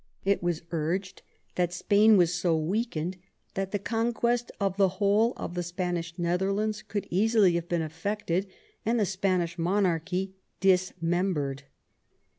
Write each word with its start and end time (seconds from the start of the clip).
It 0.25 0.41
was 0.41 0.63
urged 0.71 1.21
that 1.53 1.71
Spain 1.71 2.17
was 2.17 2.33
so 2.33 2.57
weakened 2.57 3.17
that 3.53 3.69
the 3.69 3.77
conquest 3.77 4.51
of 4.59 4.75
the 4.75 4.87
whole 4.97 5.31
of 5.37 5.53
the 5.53 5.61
Spanish 5.61 6.15
Netherlands 6.17 6.81
could 6.81 7.05
easily 7.11 7.53
have 7.53 7.69
been 7.69 7.83
effected, 7.83 8.47
and 8.83 8.99
the 8.99 9.05
Spanish 9.05 9.59
monarchy 9.59 10.33
dismembered. 10.59 11.65